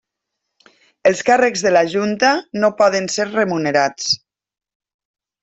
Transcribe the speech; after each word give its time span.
Els 1.09 1.19
càrrecs 1.27 1.63
de 1.65 1.73
la 1.73 1.83
Junta 1.91 2.31
no 2.65 2.71
poden 2.81 3.11
ser 3.17 3.29
remunerats. 3.29 4.09